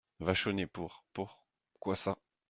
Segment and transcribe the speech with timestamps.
[0.19, 1.05] Vachonnet Pour…
[1.13, 1.45] pour…
[1.79, 2.17] quoi ça?